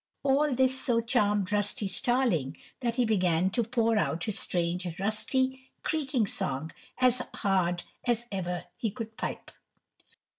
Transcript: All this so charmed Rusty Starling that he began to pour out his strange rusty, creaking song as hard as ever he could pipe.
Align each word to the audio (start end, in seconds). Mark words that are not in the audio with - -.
All 0.23 0.51
this 0.55 0.79
so 0.81 0.99
charmed 0.99 1.51
Rusty 1.51 1.87
Starling 1.87 2.57
that 2.79 2.95
he 2.95 3.05
began 3.05 3.51
to 3.51 3.63
pour 3.63 3.99
out 3.99 4.23
his 4.23 4.39
strange 4.39 4.99
rusty, 4.99 5.69
creaking 5.83 6.25
song 6.25 6.71
as 6.97 7.21
hard 7.35 7.83
as 8.05 8.25
ever 8.31 8.65
he 8.77 8.89
could 8.89 9.15
pipe. 9.15 9.51